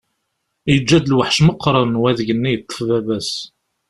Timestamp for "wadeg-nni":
2.01-2.51